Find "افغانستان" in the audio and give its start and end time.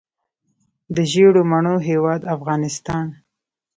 2.35-3.05